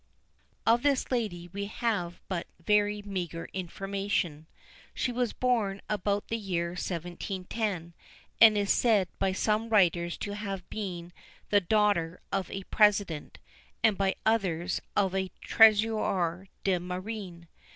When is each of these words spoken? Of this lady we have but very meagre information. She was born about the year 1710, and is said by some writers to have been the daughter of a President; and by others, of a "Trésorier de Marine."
Of 0.65 0.81
this 0.81 1.11
lady 1.11 1.47
we 1.49 1.65
have 1.65 2.19
but 2.27 2.47
very 2.59 3.03
meagre 3.03 3.47
information. 3.53 4.47
She 4.95 5.11
was 5.11 5.31
born 5.31 5.79
about 5.91 6.27
the 6.27 6.39
year 6.39 6.69
1710, 6.69 7.93
and 8.41 8.57
is 8.57 8.73
said 8.73 9.09
by 9.19 9.31
some 9.31 9.69
writers 9.69 10.17
to 10.17 10.33
have 10.33 10.67
been 10.71 11.13
the 11.51 11.61
daughter 11.61 12.19
of 12.31 12.49
a 12.49 12.63
President; 12.63 13.37
and 13.83 13.95
by 13.95 14.15
others, 14.25 14.81
of 14.95 15.13
a 15.13 15.29
"Trésorier 15.41 16.47
de 16.63 16.79
Marine." 16.79 17.47